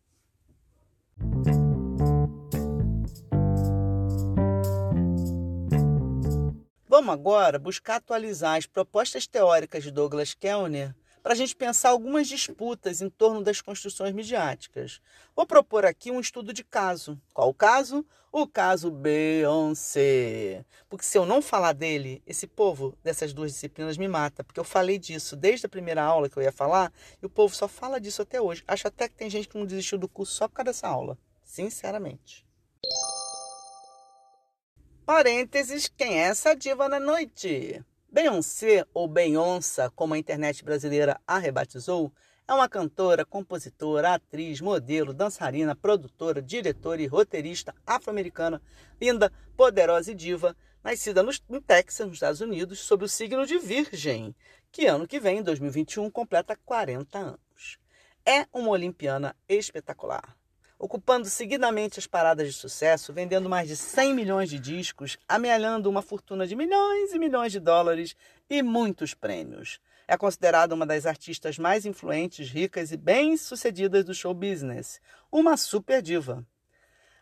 [6.89, 12.27] Vamos agora buscar atualizar as propostas teóricas de Douglas Kellner para a gente pensar algumas
[12.27, 15.01] disputas em torno das construções midiáticas.
[15.37, 17.21] Vou propor aqui um estudo de caso.
[17.33, 18.05] Qual o caso?
[18.33, 20.65] O caso Beyoncé.
[20.89, 24.43] Porque se eu não falar dele, esse povo dessas duas disciplinas me mata.
[24.43, 27.55] Porque eu falei disso desde a primeira aula que eu ia falar e o povo
[27.55, 28.65] só fala disso até hoje.
[28.67, 31.17] Acho até que tem gente que não desistiu do curso só por causa dessa aula.
[31.45, 32.45] Sinceramente.
[35.05, 37.85] Parênteses, quem é essa diva na noite?
[38.13, 42.13] Beyoncé, ou Beyoncé, como a internet brasileira a rebatizou,
[42.47, 48.61] é uma cantora, compositora, atriz, modelo, dançarina, produtora, diretora e roteirista afro-americana,
[49.01, 53.59] linda, poderosa e diva, nascida no, no Texas, nos Estados Unidos, sob o signo de
[53.59, 54.37] Virgem,
[54.71, 57.79] que ano que vem, 2021, completa 40 anos.
[58.27, 60.37] É uma olimpiana espetacular
[60.83, 66.03] ocupando seguidamente as paradas de sucesso, vendendo mais de 100 milhões de discos, amealhando uma
[66.03, 68.17] fortuna de milhões e milhões de dólares
[68.51, 69.79] e muitos prêmios.
[70.09, 76.03] É considerada uma das artistas mais influentes, ricas e bem-sucedidas do show business, uma super
[76.03, 76.45] diva.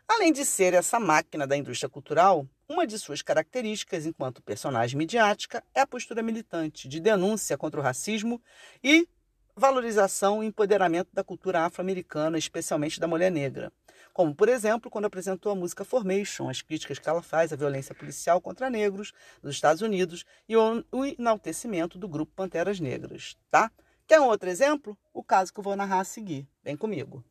[0.09, 5.62] Além de ser essa máquina da indústria cultural, uma de suas características enquanto personagem midiática
[5.75, 8.40] é a postura militante de denúncia contra o racismo
[8.83, 9.07] e
[9.56, 13.72] valorização e empoderamento da cultura afro-americana, especialmente da mulher negra.
[14.12, 17.94] Como, por exemplo, quando apresentou a música Formation, as críticas que ela faz à violência
[17.94, 23.70] policial contra negros dos Estados Unidos e o enaltecimento do grupo Panteras Negras, tá?
[24.06, 24.98] Quer um outro exemplo?
[25.14, 26.48] O caso que eu vou narrar a seguir.
[26.64, 27.24] Vem comigo.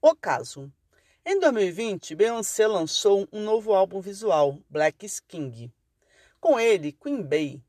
[0.00, 0.72] O caso.
[1.26, 5.72] Em 2020, Beyoncé lançou um novo álbum visual, Black King.
[6.44, 7.64] Com ele, Queen Bey,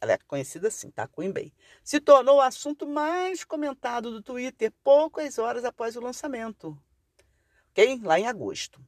[0.00, 1.06] ela é conhecida assim, tá?
[1.06, 6.74] Queen Bey, se tornou o assunto mais comentado do Twitter poucas horas após o lançamento,
[7.68, 8.00] ok?
[8.02, 8.80] Lá em agosto.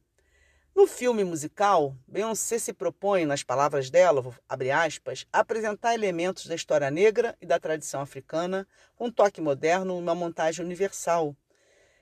[0.75, 6.89] No filme musical, Beyoncé se propõe, nas palavras dela, abre aspas, apresentar elementos da história
[6.89, 11.37] negra e da tradição africana com um toque moderno uma montagem universal.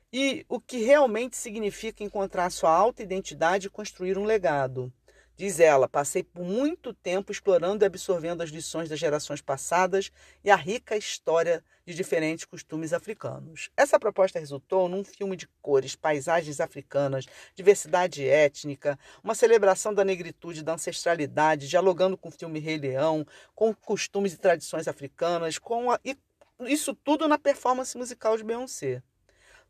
[0.10, 4.90] E o que realmente significa encontrar sua alta identidade e construir um legado.
[5.38, 10.12] Diz ela: passei por muito tempo explorando e absorvendo as lições das gerações passadas
[10.44, 13.70] e a rica história de diferentes costumes africanos.
[13.76, 20.64] Essa proposta resultou num filme de cores, paisagens africanas, diversidade étnica, uma celebração da negritude,
[20.64, 26.00] da ancestralidade, dialogando com o filme Rei Leão, com costumes e tradições africanas, com a,
[26.04, 26.18] e
[26.62, 29.04] isso tudo na performance musical de Beyoncé.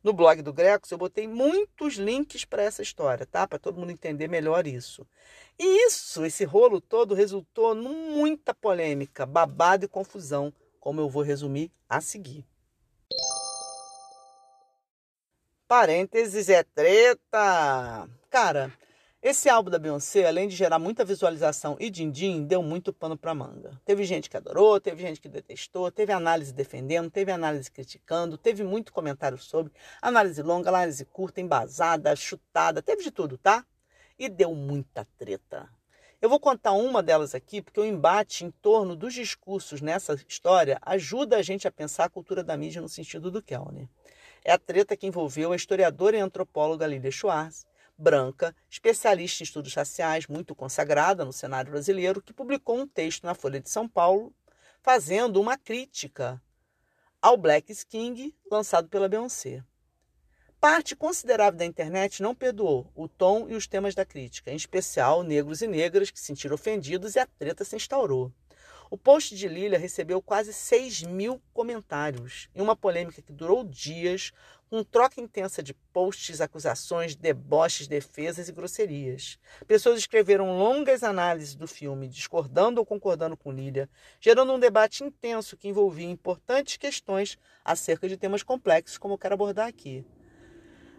[0.06, 3.48] No blog do Grecos eu botei muitos links para essa história, tá?
[3.48, 5.04] Para todo mundo entender melhor isso.
[5.58, 11.24] E isso, esse rolo todo resultou em muita polêmica, babado e confusão, como eu vou
[11.24, 12.46] resumir a seguir.
[15.68, 18.08] Parênteses é treta.
[18.30, 18.72] Cara,
[19.28, 23.34] esse álbum da Beyoncé, além de gerar muita visualização e din-din, deu muito pano para
[23.34, 23.72] manga.
[23.84, 28.64] Teve gente que adorou, teve gente que detestou, teve análise defendendo, teve análise criticando, teve
[28.64, 33.66] muito comentário sobre, análise longa, análise curta, embasada, chutada, teve de tudo, tá?
[34.20, 35.68] E deu muita treta.
[36.22, 40.78] Eu vou contar uma delas aqui, porque o embate em torno dos discursos nessa história
[40.84, 43.88] ajuda a gente a pensar a cultura da mídia no sentido do Kellner.
[44.44, 47.66] É a treta que envolveu a historiadora e antropóloga Lilia Schwartz,
[47.98, 53.34] branca, especialista em estudos raciais, muito consagrada no cenário brasileiro, que publicou um texto na
[53.34, 54.34] Folha de São Paulo
[54.82, 56.42] fazendo uma crítica
[57.22, 59.64] ao Black King lançado pela Beyoncé.
[60.60, 65.24] Parte considerável da internet não perdoou o tom e os temas da crítica, em especial
[65.24, 68.32] negros e negras que se sentiram ofendidos e a treta se instaurou.
[68.90, 74.32] O post de Lilia recebeu quase 6 mil comentários em uma polêmica que durou dias,
[74.70, 79.40] com troca intensa de posts, acusações, deboches, defesas e grosserias.
[79.68, 85.58] Pessoas escreveram longas análises do filme, discordando ou concordando com Lilia, gerando um debate intenso
[85.58, 90.06] que envolvia importantes questões acerca de temas complexos, como eu quero abordar aqui.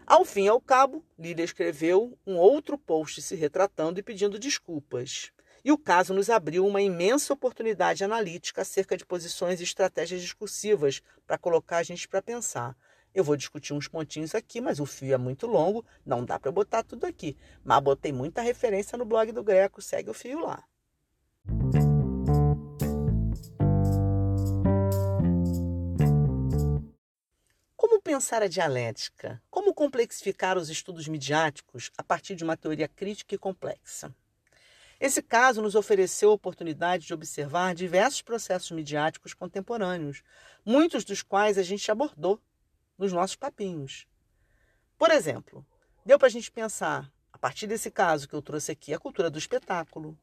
[0.05, 5.31] Ao fim e ao cabo, Lilia escreveu um outro post se retratando e pedindo desculpas.
[5.67, 11.01] E o caso nos abriu uma imensa oportunidade analítica acerca de posições e estratégias discursivas
[11.25, 12.73] para colocar a gente para pensar.
[13.13, 16.53] Eu vou discutir uns pontinhos aqui, mas o fio é muito longo, não dá para
[16.53, 17.35] botar tudo aqui.
[17.65, 20.63] Mas botei muita referência no blog do Greco, segue o fio lá.
[27.75, 29.43] Como pensar a dialética?
[29.49, 34.15] Como complexificar os estudos midiáticos a partir de uma teoria crítica e complexa?
[34.99, 40.23] Esse caso nos ofereceu a oportunidade de observar diversos processos midiáticos contemporâneos,
[40.65, 42.41] muitos dos quais a gente abordou
[42.97, 44.07] nos nossos papinhos.
[44.97, 45.63] Por exemplo,
[46.03, 49.29] deu para a gente pensar, a partir desse caso que eu trouxe aqui, a cultura
[49.29, 50.17] do espetáculo,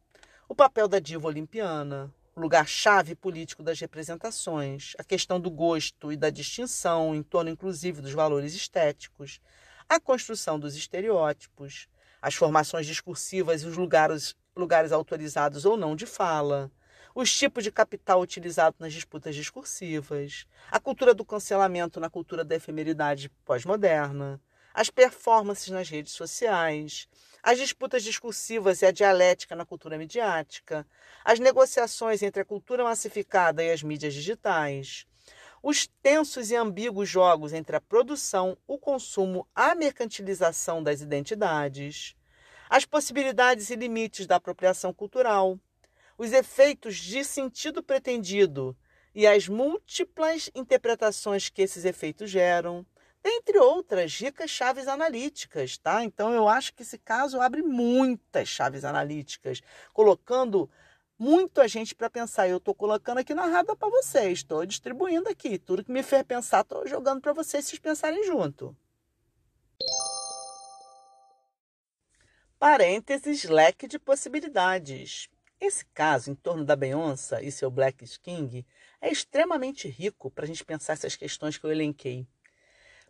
[0.49, 6.17] o papel da diva olimpiana, o lugar-chave político das representações, a questão do gosto e
[6.17, 9.41] da distinção em torno, inclusive, dos valores estéticos,
[9.89, 11.89] a construção dos estereótipos,
[12.21, 16.71] as formações discursivas e os lugares, lugares autorizados ou não de fala,
[17.15, 22.57] os tipos de capital utilizado nas disputas discursivas, a cultura do cancelamento na cultura da
[22.57, 24.41] efemeridade pós-moderna,
[24.73, 27.09] as performances nas redes sociais,
[27.43, 30.87] as disputas discursivas e a dialética na cultura midiática,
[31.25, 35.07] as negociações entre a cultura massificada e as mídias digitais,
[35.63, 42.17] os tensos e ambíguos jogos entre a produção, o consumo, a mercantilização das identidades,
[42.69, 45.59] as possibilidades e limites da apropriação cultural,
[46.17, 48.77] os efeitos de sentido pretendido
[49.15, 52.85] e as múltiplas interpretações que esses efeitos geram,
[53.25, 56.05] entre outras ricas chaves analíticas, tá?
[56.05, 59.63] Então eu acho que esse caso abre muitas chaves analíticas,
[59.93, 60.69] colocando
[61.19, 62.49] muito a gente para pensar.
[62.49, 65.59] Eu estou colocando aqui na roda para vocês, estou distribuindo aqui.
[65.59, 68.77] Tudo que me fez pensar, estou jogando para vocês, vocês pensarem junto.
[72.67, 75.29] Parênteses, leque de possibilidades.
[75.61, 78.65] Esse caso em torno da Beyoncé e seu Black King
[79.03, 82.27] é extremamente rico para a gente pensar essas questões que eu elenquei.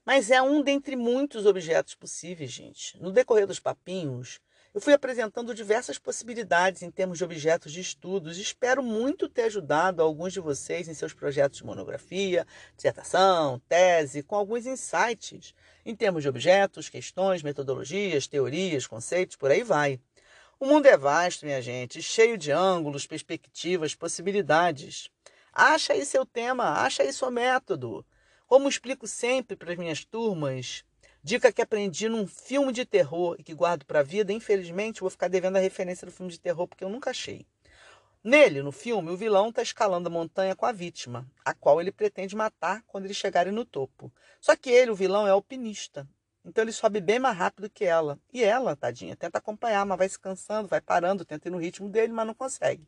[0.05, 3.01] Mas é um dentre muitos objetos possíveis, gente.
[3.01, 4.41] No decorrer dos papinhos,
[4.75, 10.03] eu fui apresentando diversas possibilidades em termos de objetos de estudos espero muito ter ajudado
[10.03, 12.45] alguns de vocês em seus projetos de monografia,
[12.75, 15.55] dissertação, tese, com alguns insights
[15.87, 20.01] em termos de objetos, questões, metodologias, teorias, conceitos, por aí vai.
[20.59, 25.09] O mundo é vasto, minha gente, cheio de ângulos, perspectivas, possibilidades.
[25.53, 28.05] Acha aí seu tema, acha aí seu método.
[28.45, 30.85] Como explico sempre para as minhas turmas,
[31.25, 35.09] dica que aprendi num filme de terror e que guardo para a vida, infelizmente vou
[35.09, 37.47] ficar devendo a referência do filme de terror porque eu nunca achei.
[38.22, 41.91] Nele, no filme, o vilão está escalando a montanha com a vítima, a qual ele
[41.91, 44.12] pretende matar quando eles chegarem no topo.
[44.39, 46.07] Só que ele, o vilão, é alpinista.
[46.45, 48.18] Então ele sobe bem mais rápido que ela.
[48.31, 51.89] E ela, tadinha, tenta acompanhar, mas vai se cansando, vai parando, tenta ir no ritmo
[51.89, 52.87] dele, mas não consegue.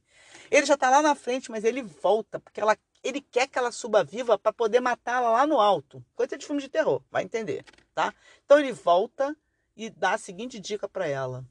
[0.51, 3.73] Ele já está lá na frente, mas ele volta, porque ela, ele quer que ela
[3.73, 6.05] suba viva para poder matá-la lá no alto.
[6.15, 7.65] Coisa de filme de terror, vai entender,
[7.97, 8.15] tá?
[8.45, 9.35] Então ele volta
[9.75, 11.49] e dá a seguinte dica para ela.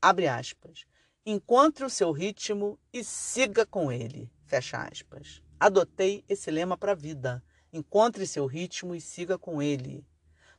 [0.00, 0.84] Abre aspas.
[1.24, 4.30] Encontre o seu ritmo e siga com ele.
[4.44, 5.42] Fecha aspas.
[5.58, 7.42] Adotei esse lema para a vida.
[7.72, 10.06] Encontre seu ritmo e siga com ele.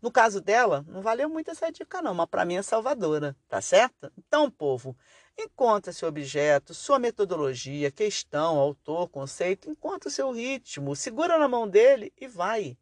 [0.02, 3.62] No caso dela, não valeu muito essa dica não, mas para mim é salvadora, tá
[3.62, 4.12] certo?
[4.18, 4.98] Então, povo,
[5.38, 11.68] encontra seu objeto, sua metodologia, questão, autor, conceito, encontra o seu ritmo, segura na mão
[11.68, 12.78] dele e vai.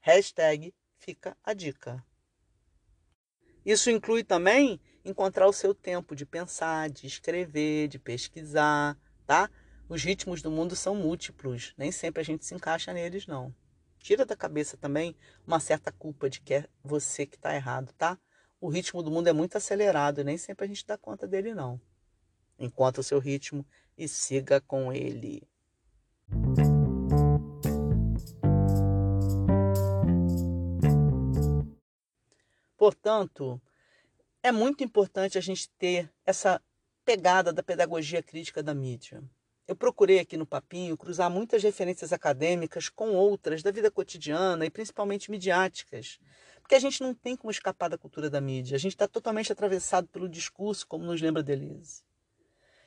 [0.00, 2.04] Hashtag fica a dica.
[3.64, 9.50] Isso inclui também encontrar o seu tempo de pensar, de escrever, de pesquisar, tá?
[9.88, 13.54] Os ritmos do mundo são múltiplos, nem sempre a gente se encaixa neles, não.
[13.98, 15.16] Tira da cabeça também
[15.46, 18.18] uma certa culpa de que é você que está errado, tá?
[18.60, 21.80] O ritmo do mundo é muito acelerado nem sempre a gente dá conta dele, não.
[22.58, 23.66] Encontre o seu ritmo
[23.96, 25.42] e siga com ele.
[32.86, 33.60] Portanto,
[34.40, 36.62] é muito importante a gente ter essa
[37.04, 39.24] pegada da pedagogia crítica da mídia.
[39.66, 44.70] Eu procurei aqui no Papinho cruzar muitas referências acadêmicas com outras da vida cotidiana e
[44.70, 46.20] principalmente midiáticas.
[46.60, 48.76] Porque a gente não tem como escapar da cultura da mídia.
[48.76, 52.04] A gente está totalmente atravessado pelo discurso, como nos lembra Deleuze.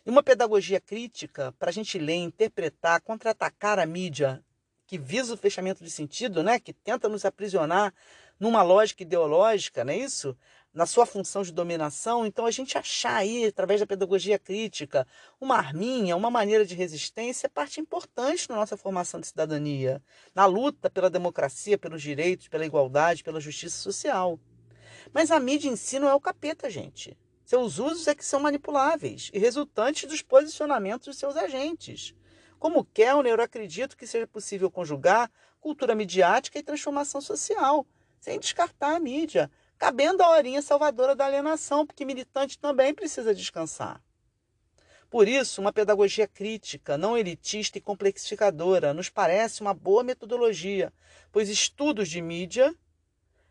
[0.06, 4.42] E uma pedagogia crítica para a gente ler, interpretar, contra-atacar a mídia
[4.90, 6.60] que visa o fechamento de sentido, né?
[6.60, 7.94] que tenta nos aprisionar
[8.40, 10.36] numa lógica ideológica, não é isso?
[10.74, 12.26] na sua função de dominação.
[12.26, 15.06] Então, a gente achar aí, através da pedagogia crítica,
[15.40, 20.02] uma arminha, uma maneira de resistência é parte importante na nossa formação de cidadania,
[20.34, 24.40] na luta pela democracia, pelos direitos, pela igualdade, pela justiça social.
[25.14, 27.18] Mas a mídia em si não é o capeta, gente.
[27.44, 32.16] Seus usos é que são manipuláveis e resultantes dos posicionamentos dos seus agentes.
[32.60, 35.32] Como Kellner, eu acredito que seja possível conjugar
[35.62, 37.88] cultura midiática e transformação social,
[38.20, 44.04] sem descartar a mídia, cabendo a horinha salvadora da alienação, porque militante também precisa descansar.
[45.10, 50.94] Por isso, uma pedagogia crítica, não elitista e complexificadora nos parece uma boa metodologia,
[51.32, 52.76] pois estudos de mídia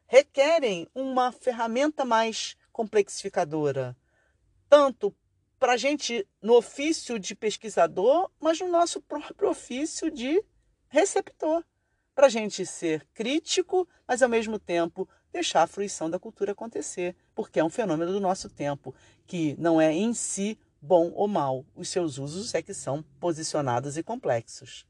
[0.06, 3.96] requerem uma ferramenta mais complexificadora,
[4.68, 5.14] tanto
[5.59, 10.42] para a gente no ofício de pesquisador, mas no nosso próprio ofício de
[10.88, 11.64] receptor,
[12.14, 17.14] para a gente ser crítico, mas ao mesmo tempo deixar a fruição da cultura acontecer,
[17.34, 18.94] porque é um fenômeno do nosso tempo,
[19.26, 21.64] que não é em si bom ou mal.
[21.74, 24.86] Os seus usos é que são posicionados e complexos.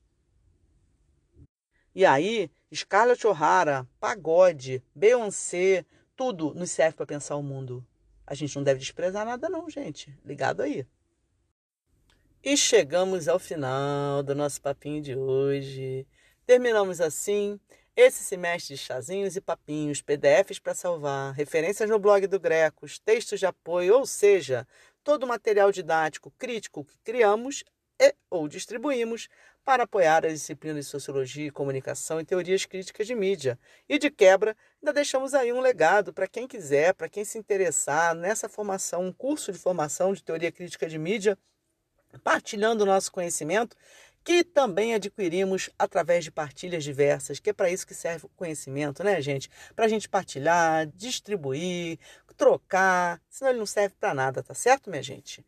[1.94, 7.84] E aí, Scarlett O'Hara, pagode, Beyoncé, tudo nos serve para pensar o mundo.
[8.29, 10.14] A gente não deve desprezar nada não, gente.
[10.22, 10.87] Ligado aí.
[12.45, 16.07] E chegamos ao final do nosso papinho de hoje.
[16.45, 17.59] Terminamos assim
[17.97, 23.41] esse semestre de chazinhos e papinhos, PDFs para salvar, referências no blog do Grecos, textos
[23.41, 24.68] de apoio, ou seja,
[25.03, 27.64] todo o material didático crítico que criamos
[27.99, 29.26] e ou distribuímos
[29.68, 33.58] para apoiar as disciplinas de Sociologia, Comunicação e Teorias Críticas de Mídia.
[33.86, 38.14] E de quebra, ainda deixamos aí um legado para quem quiser, para quem se interessar
[38.14, 41.36] nessa formação, um curso de formação de Teoria Crítica de Mídia,
[42.24, 43.76] partilhando o nosso conhecimento
[44.24, 49.04] que também adquirimos através de partilhas diversas, que é para isso que serve o conhecimento,
[49.04, 49.50] né, gente?
[49.76, 51.98] Para a gente partilhar, distribuir,
[52.38, 55.44] trocar, senão ele não serve para nada, tá certo, minha gente?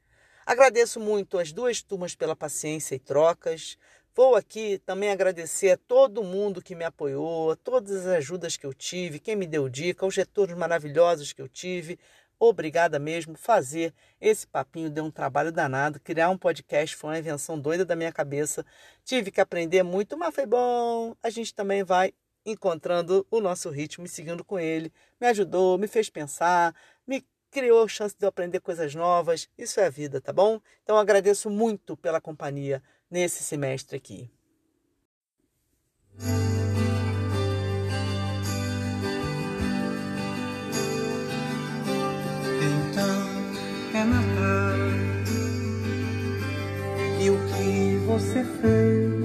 [0.51, 3.79] Agradeço muito as duas turmas pela paciência e trocas.
[4.23, 8.67] Vou aqui também agradecer a todo mundo que me apoiou, a todas as ajudas que
[8.67, 11.99] eu tive, quem me deu dica, os retornos maravilhosos que eu tive,
[12.39, 13.35] obrigada mesmo.
[13.35, 15.99] Fazer esse papinho deu um trabalho danado.
[15.99, 18.63] Criar um podcast foi uma invenção doida da minha cabeça.
[19.07, 21.17] Tive que aprender muito, mas foi bom.
[21.23, 22.13] A gente também vai
[22.45, 24.93] encontrando o nosso ritmo e seguindo com ele.
[25.19, 26.75] Me ajudou, me fez pensar,
[27.07, 29.49] me criou chance de eu aprender coisas novas.
[29.59, 30.61] Isso é a vida, tá bom?
[30.83, 34.31] Então agradeço muito pela companhia nesse semestre aqui.
[44.01, 44.79] é Natal.
[47.21, 49.20] E o que você fez?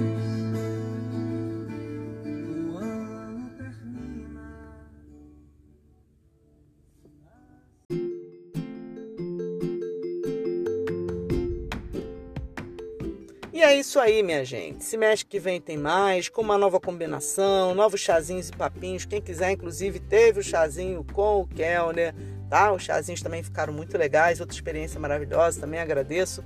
[13.56, 14.84] E é isso aí, minha gente.
[14.84, 19.06] Semestre que vem tem mais, com uma nova combinação, novos chazinhos e papinhos.
[19.06, 22.14] Quem quiser, inclusive, teve o chazinho com o Kellner
[22.50, 22.70] tá?
[22.70, 26.44] Os chazinhos também ficaram muito legais, outra experiência maravilhosa, também agradeço.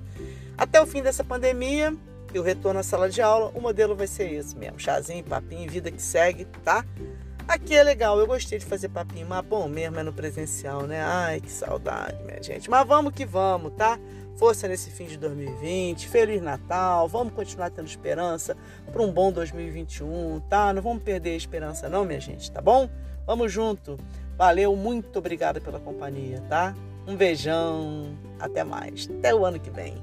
[0.57, 1.93] Até o fim dessa pandemia
[2.33, 5.69] e o retorno à sala de aula, o modelo vai ser esse mesmo, chazinho, papinho,
[5.69, 6.85] vida que segue, tá?
[7.49, 11.03] Aqui é legal, eu gostei de fazer papinho, mas bom mesmo é no presencial, né?
[11.03, 12.71] Ai, que saudade, minha gente.
[12.71, 13.99] Mas vamos que vamos, tá?
[14.41, 18.57] Força nesse fim de 2020, Feliz Natal, vamos continuar tendo esperança
[18.91, 20.73] para um bom 2021, tá?
[20.73, 22.89] Não vamos perder a esperança não, minha gente, tá bom?
[23.27, 23.99] Vamos junto.
[24.39, 26.75] Valeu, muito obrigada pela companhia, tá?
[27.07, 29.11] Um beijão, até mais.
[29.19, 30.03] Até o ano que vem.